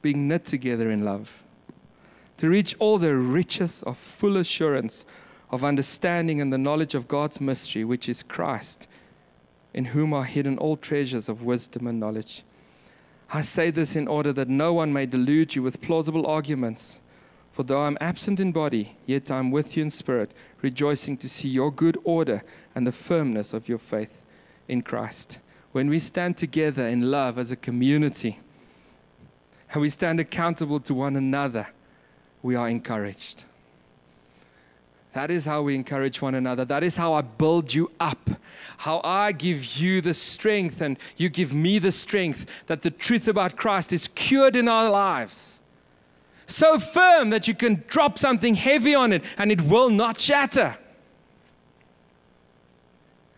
[0.00, 1.44] being knit together in love,
[2.38, 5.06] to reach all the riches of full assurance
[5.50, 8.88] of understanding and the knowledge of God's mystery, which is Christ,
[9.72, 12.42] in whom are hidden all treasures of wisdom and knowledge.
[13.32, 17.00] I say this in order that no one may delude you with plausible arguments.
[17.52, 21.48] For though I'm absent in body, yet I'm with you in spirit, rejoicing to see
[21.48, 22.42] your good order
[22.74, 24.21] and the firmness of your faith
[24.68, 25.38] in Christ.
[25.72, 28.38] When we stand together in love as a community,
[29.72, 31.68] and we stand accountable to one another,
[32.42, 33.44] we are encouraged.
[35.12, 36.64] That is how we encourage one another.
[36.64, 38.30] That is how I build you up.
[38.78, 43.28] How I give you the strength and you give me the strength that the truth
[43.28, 45.60] about Christ is cured in our lives.
[46.46, 50.76] So firm that you can drop something heavy on it and it will not shatter.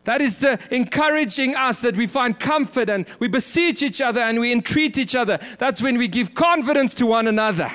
[0.05, 4.39] That is the encouraging us that we find comfort and we beseech each other and
[4.39, 5.39] we entreat each other.
[5.59, 7.71] That's when we give confidence to one another.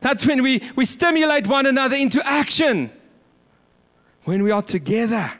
[0.00, 2.90] That's when we, we stimulate one another into action
[4.24, 5.32] when we are together.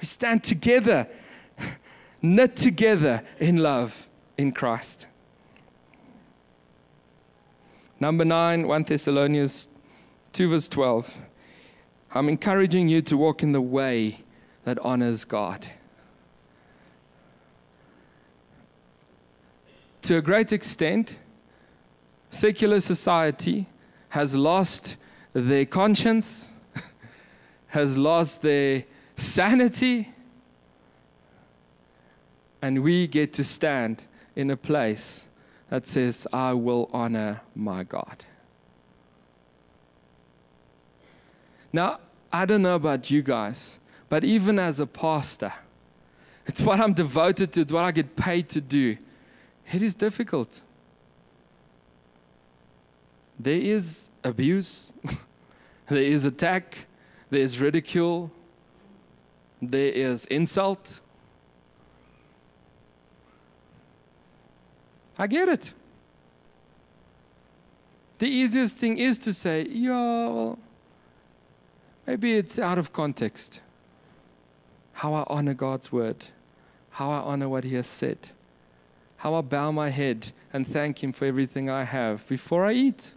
[0.00, 1.08] We stand together,
[2.22, 5.06] knit together in love in Christ.
[8.00, 9.68] Number nine, 1 Thessalonians
[10.32, 11.16] 2, verse 12.
[12.12, 14.23] I'm encouraging you to walk in the way
[14.64, 15.66] that honors God.
[20.02, 21.18] To a great extent,
[22.30, 23.66] secular society
[24.10, 24.96] has lost
[25.32, 26.50] their conscience
[27.68, 28.84] has lost their
[29.16, 30.12] sanity.
[32.62, 34.02] And we get to stand
[34.36, 35.26] in a place
[35.68, 38.24] that says, I will honor my God.
[41.72, 41.98] Now,
[42.32, 45.52] I don't know about you guys, but even as a pastor,
[46.46, 48.96] it's what I'm devoted to, it's what I get paid to do.
[49.72, 50.60] It is difficult.
[53.38, 54.92] There is abuse,
[55.88, 56.86] there is attack,
[57.30, 58.30] there is ridicule,
[59.60, 61.00] there is insult.
[65.18, 65.72] I get it.
[68.18, 70.58] The easiest thing is to say, yeah, well,
[72.06, 73.60] maybe it's out of context.
[74.94, 76.26] How I honor God's word,
[76.90, 78.18] how I honor what He has said,
[79.18, 83.12] how I bow my head and thank Him for everything I have before I eat.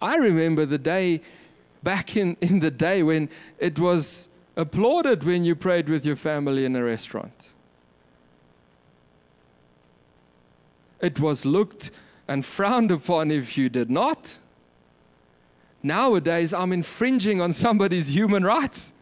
[0.00, 1.22] I remember the day
[1.82, 6.64] back in, in the day when it was applauded when you prayed with your family
[6.64, 7.52] in a restaurant.
[11.00, 11.90] It was looked
[12.26, 14.38] and frowned upon if you did not.
[15.86, 18.92] Nowadays, I'm infringing on somebody's human rights.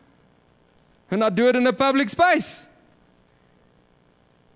[1.10, 2.68] And I do it in a public space.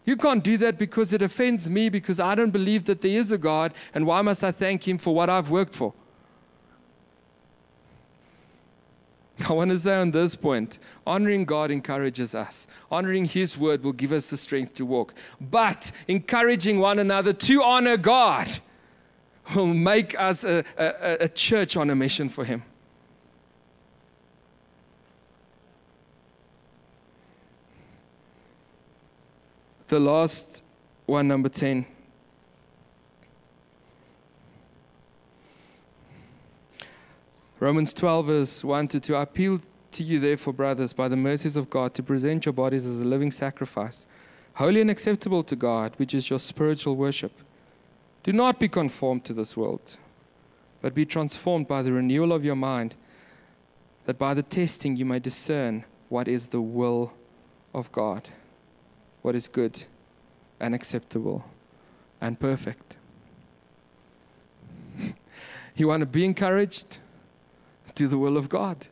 [0.04, 3.32] You can't do that because it offends me because I don't believe that there is
[3.32, 5.94] a God, and why must I thank Him for what I've worked for?
[9.48, 12.66] I want to say on this point honoring God encourages us.
[12.90, 15.14] Honoring His word will give us the strength to walk.
[15.40, 18.60] But encouraging one another to honor God
[19.54, 22.62] will make us a, a, a church on a mission for Him.
[29.88, 30.62] The last
[31.06, 31.86] one, number 10.
[37.58, 39.16] Romans 12, verse 1 to 2.
[39.16, 39.60] I appeal
[39.92, 43.04] to you, therefore, brothers, by the mercies of God, to present your bodies as a
[43.04, 44.06] living sacrifice,
[44.54, 47.32] holy and acceptable to God, which is your spiritual worship.
[48.28, 49.96] Do not be conformed to this world,
[50.82, 52.94] but be transformed by the renewal of your mind,
[54.04, 57.14] that by the testing you may discern what is the will
[57.72, 58.28] of God,
[59.22, 59.82] what is good
[60.60, 61.42] and acceptable
[62.20, 62.96] and perfect.
[65.74, 66.98] You want to be encouraged?
[67.94, 68.88] do the will of God.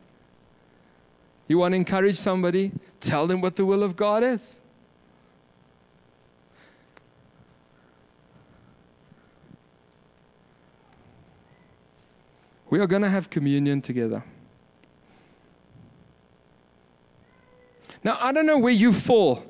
[1.47, 2.71] You want to encourage somebody?
[2.99, 4.56] Tell them what the will of God is.
[12.69, 14.23] We are going to have communion together.
[18.03, 19.43] Now, I don't know where you fall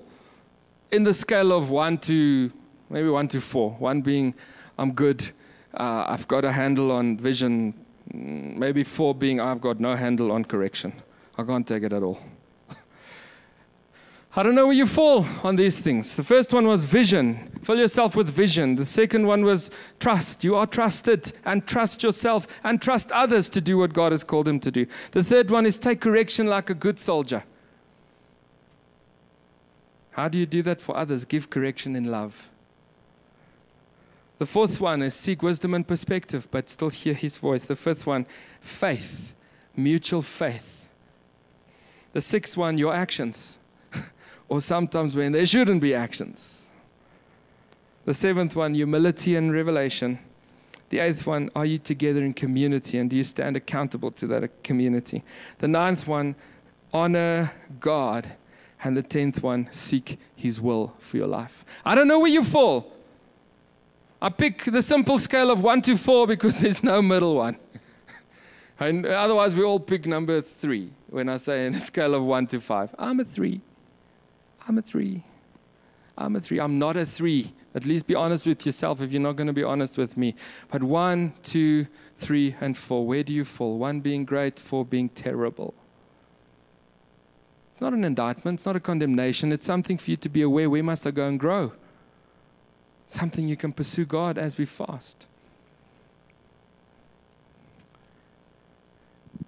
[0.92, 2.52] in the scale of one to
[2.90, 3.72] maybe one to four.
[3.72, 4.34] One being,
[4.78, 5.32] I'm good,
[5.74, 7.74] uh, I've got a handle on vision,
[8.14, 10.94] Mm, maybe four being I've got no handle on correction.
[11.38, 12.20] I can't take it at all.
[14.38, 16.16] I don't know where you fall on these things.
[16.16, 17.50] The first one was vision.
[17.64, 18.76] Fill yourself with vision.
[18.76, 20.44] The second one was trust.
[20.44, 24.46] You are trusted and trust yourself and trust others to do what God has called
[24.46, 24.86] them to do.
[25.14, 27.46] The third one is take correction like a good soldier.
[30.12, 31.26] How do you do that for others?
[31.26, 32.48] Give correction in love.
[34.38, 37.66] The fourth one is seek wisdom and perspective, but still hear his voice.
[37.66, 38.28] The fifth one,
[38.62, 39.34] faith,
[39.76, 40.88] mutual faith.
[42.14, 43.58] The sixth one, your actions,
[44.50, 46.64] or sometimes when there shouldn't be actions.
[48.06, 50.20] The seventh one, humility and revelation.
[50.90, 54.64] The eighth one, are you together in community and do you stand accountable to that
[54.64, 55.24] community?
[55.60, 56.36] The ninth one,
[56.94, 58.26] honor God.
[58.84, 61.66] And the tenth one, seek his will for your life.
[61.84, 62.94] I don't know where you fall.
[64.22, 67.58] I pick the simple scale of 1 to 4 because there's no middle one.
[68.80, 72.48] and otherwise, we all pick number 3 when I say in a scale of 1
[72.48, 72.96] to 5.
[72.98, 73.62] I'm a 3.
[74.68, 75.24] I'm a 3.
[76.18, 76.60] I'm a 3.
[76.60, 77.54] I'm not a 3.
[77.76, 80.36] At least be honest with yourself if you're not going to be honest with me.
[80.72, 83.06] But one, two, three, and 4.
[83.06, 83.78] Where do you fall?
[83.78, 85.74] 1 being great, 4 being terrible.
[87.74, 89.52] It's not an indictment, it's not a condemnation.
[89.52, 91.74] It's something for you to be aware where must I go and grow?
[93.08, 95.26] something you can pursue God as we fast.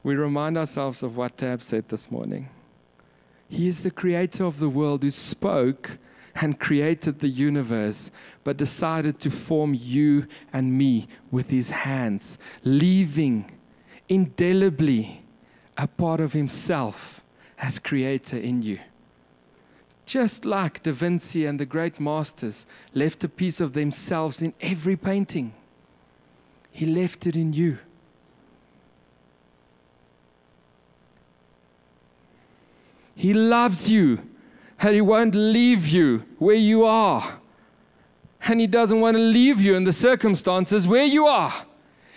[0.02, 2.50] We remind ourselves of what Tab said this morning.
[3.50, 5.98] He is the creator of the world who spoke
[6.36, 8.12] and created the universe,
[8.44, 13.52] but decided to form you and me with his hands, leaving
[14.08, 15.26] indelibly
[15.78, 17.22] a part of himself
[17.58, 18.80] as creator in you.
[20.06, 24.96] Just like Da Vinci and the great masters left a piece of themselves in every
[24.96, 25.54] painting,
[26.72, 27.80] He left it in you.
[33.20, 34.22] He loves you
[34.80, 37.42] and He won't leave you where you are.
[38.48, 41.54] And He doesn't want to leave you in the circumstances where you are.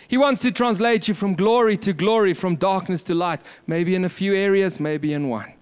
[0.07, 4.05] He wants to translate you from glory to glory, from darkness to light, maybe in
[4.05, 5.53] a few areas, maybe in one.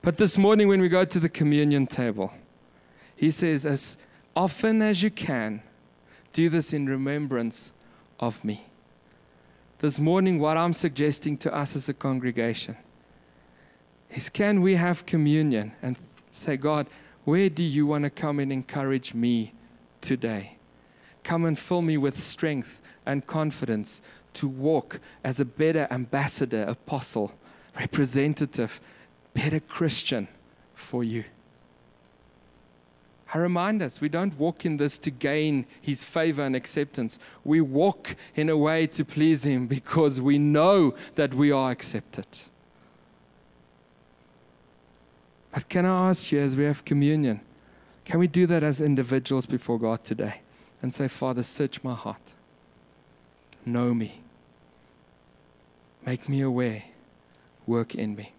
[0.00, 2.32] But this morning, when we go to the communion table,
[3.14, 3.98] he says, As
[4.34, 5.62] often as you can,
[6.32, 7.74] do this in remembrance
[8.20, 8.64] of me.
[9.80, 12.78] This morning, what I'm suggesting to us as a congregation
[14.10, 15.96] is can we have communion and
[16.30, 16.86] say, God,
[17.24, 19.52] where do you want to come and encourage me
[20.00, 20.56] today?
[21.24, 24.00] Come and fill me with strength and confidence
[24.34, 27.32] to walk as a better ambassador, apostle,
[27.78, 28.80] representative,
[29.34, 30.28] better Christian
[30.74, 31.24] for you.
[33.34, 37.18] I remind us, we don't walk in this to gain his favor and acceptance.
[37.44, 42.26] We walk in a way to please him because we know that we are accepted.
[45.47, 47.40] But can I ask you, as we have communion,
[48.04, 50.40] can we do that as individuals before God today
[50.82, 52.34] and say, Father, search my heart,
[53.64, 54.20] know me,
[56.04, 56.84] make me aware,
[57.66, 58.32] work in me?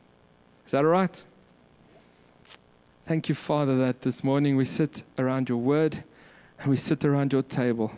[0.65, 1.23] Is that all right?
[3.05, 6.03] Thank you, Father, that this morning we sit around your word
[6.59, 7.91] and we sit around your table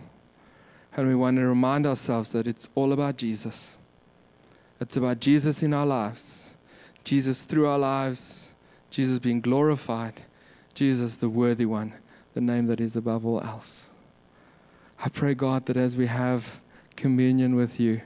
[0.96, 3.76] and we want to remind ourselves that it's all about Jesus.
[4.80, 6.56] It's about Jesus in our lives,
[7.04, 8.41] Jesus through our lives,
[8.92, 10.22] Jesus being glorified,
[10.76, 11.94] Jesus the worthy one,
[12.34, 13.88] the name that is above all else.
[15.04, 16.62] I pray, God, that as we have
[16.96, 18.02] communion with you,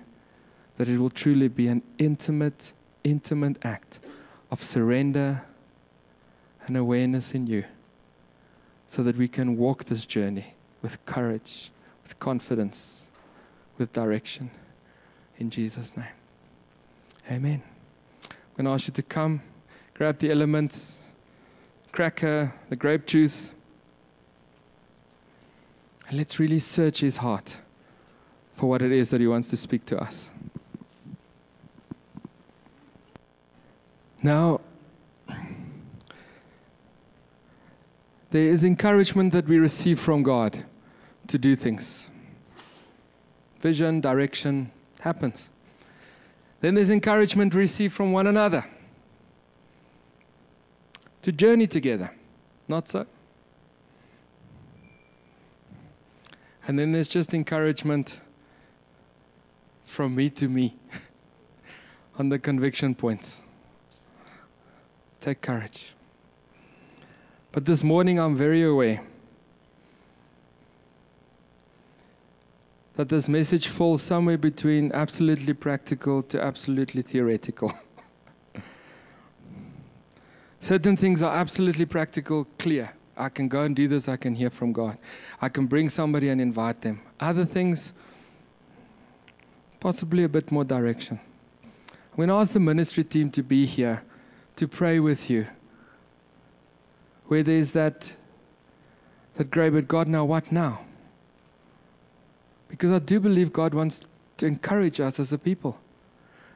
[0.77, 2.71] that it will truly be an intimate,
[3.03, 3.99] intimate act
[4.51, 5.43] of surrender
[6.67, 7.65] and awareness in you
[8.88, 11.71] so that we can walk this journey with courage,
[12.03, 13.07] with confidence,
[13.77, 14.51] with direction.
[15.38, 16.05] In Jesus' name.
[17.29, 17.63] Amen.
[18.23, 19.41] I'm going to ask you to come,
[19.96, 20.98] grab the elements,
[21.93, 23.54] cracker, the grape juice,
[26.10, 27.58] and let's really search his heart
[28.54, 30.30] for what it is that he wants to speak to us.
[34.22, 34.60] Now,
[38.32, 40.66] there is encouragement that we receive from God
[41.28, 42.10] to do things.
[43.62, 45.50] Vision, direction happens.
[46.60, 48.66] Then there's encouragement received from one another
[51.26, 52.11] to journey together.
[52.67, 53.07] Not so?
[56.67, 58.19] And then there's just encouragement
[59.86, 60.76] from me to me
[62.19, 63.41] on the conviction points.
[65.19, 65.95] Take courage.
[67.51, 69.01] But this morning I'm very aware
[72.97, 77.73] that this message falls somewhere between absolutely practical to absolutely theoretical.
[80.66, 82.91] Certain things are absolutely practical, clear.
[83.16, 84.97] I can go and do this, I can hear from God.
[85.39, 87.01] I can bring somebody and invite them.
[87.20, 87.93] Other things,
[89.80, 91.20] possibly a bit more direction.
[91.91, 94.01] I'm going to ask the ministry team to be here
[94.55, 95.45] to pray with you
[97.28, 98.16] where there's that,
[99.36, 100.80] that grey, but God, now what now?
[102.70, 104.03] Because I do believe God wants
[104.38, 105.78] to encourage us as a people.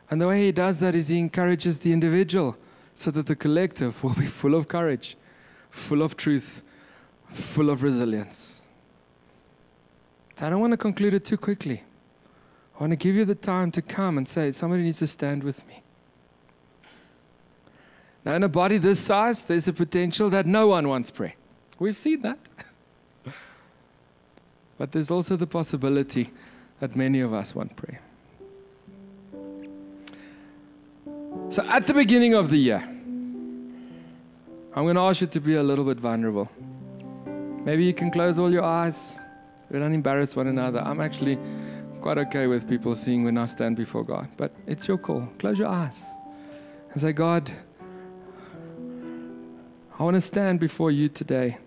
[0.09, 2.57] And the way He does that is He encourages the individual
[2.99, 5.15] so that the collective will be full of courage,
[5.69, 6.61] full of truth,
[7.29, 8.61] full of resilience.
[10.41, 11.83] I don't want to conclude it too quickly.
[12.75, 15.45] I want to give you the time to come and say, somebody needs to stand
[15.45, 15.81] with me.
[18.25, 21.35] Now, in a body this size, there's a potential that no one wants prayer.
[21.79, 22.39] We've seen that.
[24.77, 26.31] but there's also the possibility
[26.81, 28.01] that many of us want prayer.
[31.49, 32.83] So, at the beginning of the year,
[34.75, 36.49] I'm going to ask you to be a little bit vulnerable.
[37.65, 39.17] Maybe you can close all your eyes.
[39.69, 40.79] We don't embarrass one another.
[40.79, 41.37] I'm actually
[42.01, 45.27] quite okay with people seeing when I stand before God, but it's your call.
[45.37, 45.99] Close your eyes
[46.91, 47.51] and say, God,
[49.99, 51.57] I want to stand before you today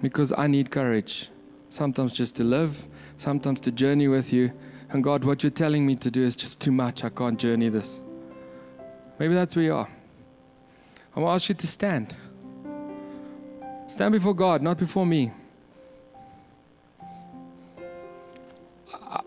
[0.00, 1.28] because I need courage.
[1.70, 2.86] Sometimes just to live,
[3.16, 4.52] sometimes to journey with you.
[4.90, 7.04] And God, what you're telling me to do is just too much.
[7.04, 8.00] I can't journey this.
[9.18, 9.88] Maybe that's where you are.
[11.14, 12.16] I want to ask you to stand.
[13.88, 15.32] Stand before God, not before me.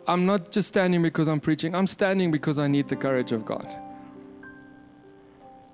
[0.07, 3.45] I'm not just standing because I'm preaching, I'm standing because I need the courage of
[3.45, 3.67] God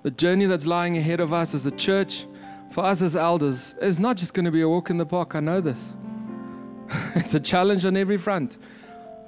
[0.02, 2.26] the journey that's lying ahead of us as a church,
[2.70, 5.34] for us as elders, is not just going to be a walk in the park.
[5.34, 5.92] I know this.
[7.14, 8.56] it's a challenge on every front.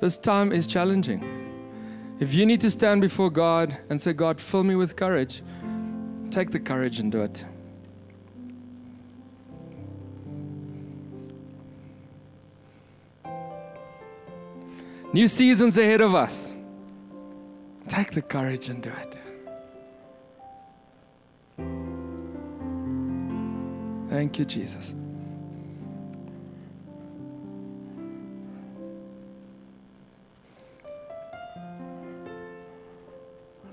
[0.00, 1.22] This time is challenging.
[2.20, 5.42] If you need to stand before God and say, God, fill me with courage,
[6.30, 7.44] take the courage and do it.
[15.12, 16.54] New seasons ahead of us.
[17.88, 19.18] Take the courage and do it.
[24.08, 24.94] Thank you, Jesus.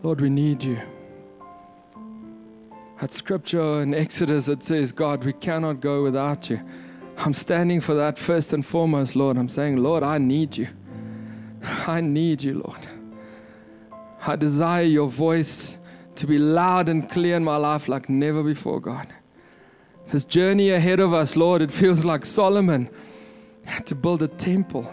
[0.04, 0.80] Lord, we need you.
[3.02, 6.60] At scripture in Exodus, it says, God, we cannot go without you.
[7.18, 9.38] I'm standing for that first and foremost, Lord.
[9.38, 10.68] I'm saying, Lord, I need you.
[11.88, 12.88] I need you, Lord.
[14.26, 15.80] I desire your voice
[16.16, 19.08] to be loud and clear in my life like never before, God.
[20.10, 22.90] This journey ahead of us, Lord, it feels like Solomon
[23.66, 24.92] had to build a temple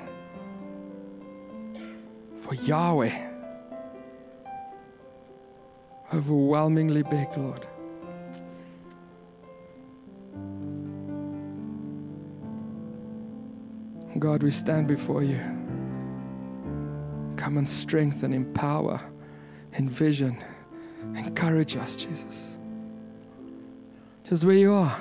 [2.40, 3.33] for Yahweh.
[6.14, 7.66] Overwhelmingly big, Lord.
[14.20, 15.40] God, we stand before you.
[17.36, 19.00] Come and strengthen, empower,
[19.76, 20.42] envision,
[21.16, 22.58] encourage us, Jesus.
[24.22, 24.96] Just where you are.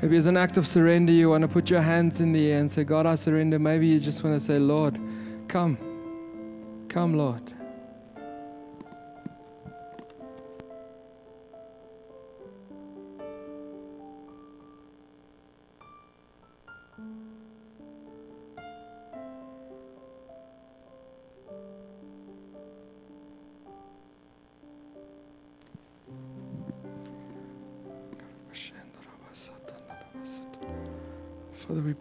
[0.00, 2.60] Maybe as an act of surrender, you want to put your hands in the air
[2.60, 3.58] and say, God, I surrender.
[3.58, 5.00] Maybe you just want to say, Lord,
[5.48, 5.78] come.
[6.88, 7.52] Come, Lord.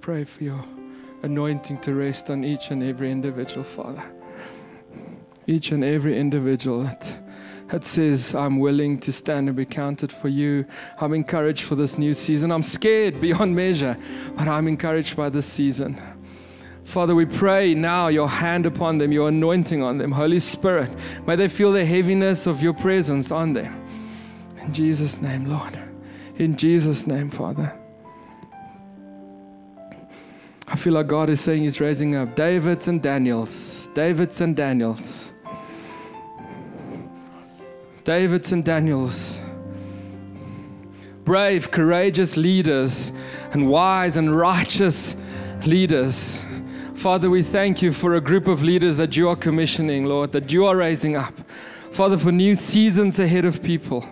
[0.04, 0.66] Pray for your
[1.22, 4.04] anointing to rest on each and every individual, Father.
[5.48, 7.24] Each and every individual that,
[7.70, 10.66] that says, I'm willing to stand and be counted for you.
[11.00, 12.52] I'm encouraged for this new season.
[12.52, 13.98] I'm scared beyond measure,
[14.36, 15.98] but I'm encouraged by this season.
[16.84, 20.12] Father, we pray now your hand upon them, your anointing on them.
[20.12, 20.94] Holy Spirit,
[21.26, 23.82] may they feel the heaviness of your presence on them.
[24.60, 25.80] In Jesus' name, Lord.
[26.36, 27.74] In Jesus' name, Father.
[30.84, 33.88] Feel like God is saying He's raising up Davids and Daniels.
[33.94, 35.32] Davids and Daniels.
[38.04, 39.42] Davids and Daniels.
[41.24, 43.14] Brave, courageous leaders
[43.54, 45.16] and wise and righteous
[45.66, 46.44] leaders.
[46.96, 50.52] Father, we thank you for a group of leaders that you are commissioning, Lord, that
[50.52, 51.34] you are raising up.
[51.94, 54.06] Father, for new seasons ahead of people.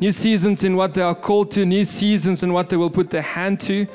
[0.00, 3.08] New seasons in what they are called to, new seasons in what they will put
[3.08, 3.86] their hand to.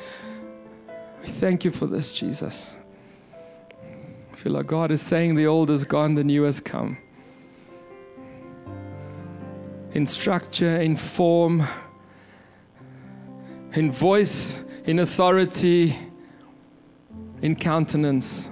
[1.22, 2.74] We thank you for this, Jesus.
[4.32, 6.98] I feel like God is saying the old is gone, the new has come.
[9.92, 11.62] In structure, in form,
[13.74, 15.96] in voice, in authority,
[17.40, 18.50] in countenance.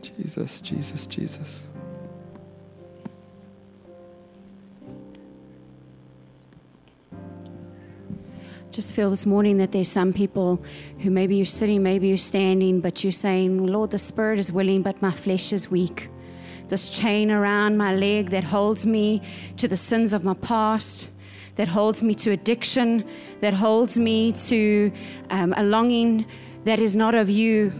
[0.00, 1.62] Jesus, Jesus, Jesus.
[8.70, 10.62] Just feel this morning that there's some people
[11.00, 14.82] who maybe you're sitting, maybe you're standing, but you're saying, Lord, the spirit is willing,
[14.82, 16.10] but my flesh is weak.
[16.68, 19.22] This chain around my leg that holds me
[19.56, 21.10] to the sins of my past,
[21.56, 23.08] that holds me to addiction,
[23.40, 24.92] that holds me to
[25.30, 26.26] um, a longing
[26.64, 27.72] that is not of you.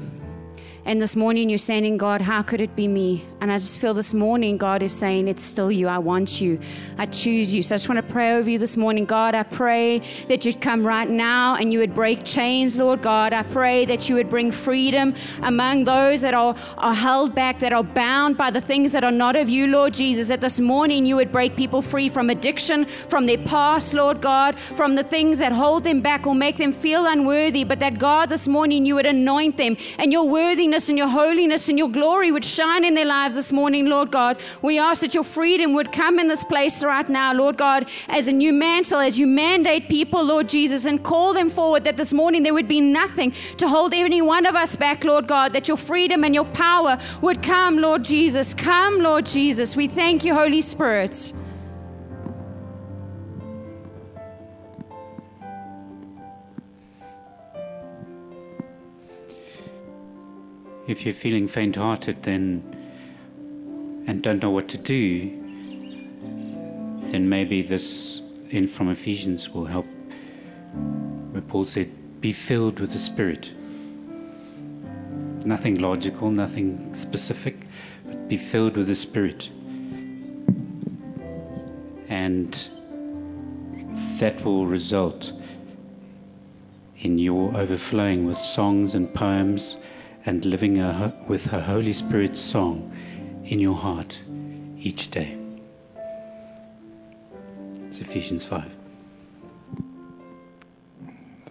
[0.88, 3.22] And this morning you're saying, God, how could it be me?
[3.42, 5.86] And I just feel this morning God is saying, It's still you.
[5.86, 6.58] I want you.
[6.96, 7.60] I choose you.
[7.60, 9.04] So I just want to pray over you this morning.
[9.04, 13.34] God, I pray that you'd come right now and you would break chains, Lord God.
[13.34, 17.74] I pray that you would bring freedom among those that are, are held back, that
[17.74, 20.28] are bound by the things that are not of you, Lord Jesus.
[20.28, 24.58] That this morning you would break people free from addiction, from their past, Lord God,
[24.58, 27.64] from the things that hold them back or make them feel unworthy.
[27.64, 31.68] But that God, this morning you would anoint them and your worthiness and your holiness
[31.68, 34.40] and your glory would shine in their lives this morning, Lord God.
[34.62, 38.28] We ask that your freedom would come in this place right now, Lord God, as
[38.28, 42.12] a new mantle, as you mandate people, Lord Jesus, and call them forward, that this
[42.12, 45.66] morning there would be nothing to hold any one of us back, Lord God, that
[45.66, 48.54] your freedom and your power would come, Lord Jesus.
[48.54, 49.74] Come, Lord Jesus.
[49.74, 51.32] We thank you, Holy Spirit.
[60.88, 62.62] If you're feeling faint hearted then
[64.06, 65.28] and don't know what to do,
[67.10, 69.86] then maybe this in from Ephesians will help.
[71.32, 71.90] Where Paul said,
[72.22, 73.52] Be filled with the Spirit.
[75.44, 77.66] Nothing logical, nothing specific,
[78.06, 79.50] but be filled with the Spirit.
[82.08, 82.70] And
[84.18, 85.34] that will result
[86.96, 89.76] in your overflowing with songs and poems
[90.28, 90.76] and living
[91.26, 92.94] with her Holy Spirit song
[93.44, 94.20] in your heart
[94.78, 95.38] each day.
[97.86, 98.70] It's Ephesians 5.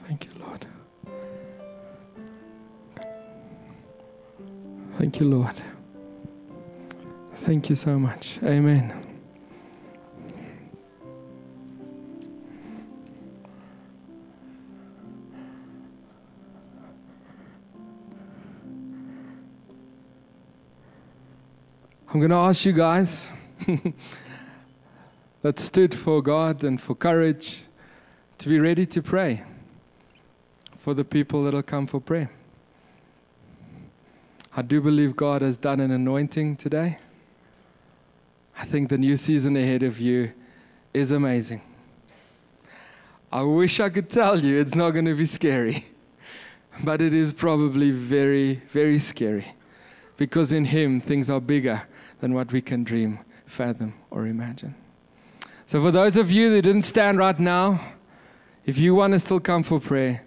[0.06, 0.68] Thank you, Lord.
[5.00, 5.56] Thank you, Lord.
[7.34, 8.38] Thank you so much.
[8.44, 9.07] Amen.
[22.18, 23.30] I'm going to ask you guys
[25.44, 27.66] that stood for God and for courage
[28.40, 29.44] to be ready to pray
[30.76, 32.32] for the people that'll come for prayer.
[34.52, 36.98] I do believe God has done an anointing today.
[38.58, 40.32] I think the new season ahead of you
[40.96, 41.62] is amazing.
[43.32, 45.86] I wish I could tell you it's not going to be scary,
[46.84, 49.54] but it is probably very, very scary
[50.18, 51.84] because in Him things are bigger
[52.20, 54.76] than what we can dream, fathom, or imagine.
[55.66, 57.80] So, for those of you that didn't stand right now,
[58.66, 60.26] if you want to still come for prayer,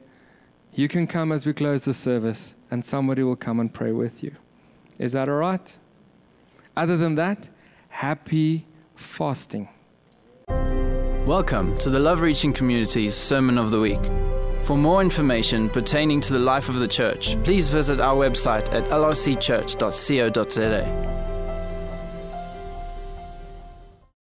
[0.75, 4.23] you can come as we close the service and somebody will come and pray with
[4.23, 4.33] you.
[4.99, 5.79] Is that all right?
[6.77, 7.49] Other than that,
[7.89, 9.69] happy fasting.
[11.27, 14.01] Welcome to the Love Reaching Community's Sermon of the Week.
[14.63, 18.85] For more information pertaining to the life of the church, please visit our website at
[18.91, 21.30] lrcchurch.co.za.